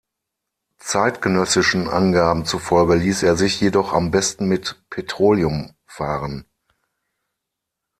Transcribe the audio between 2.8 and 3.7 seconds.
ließ er sich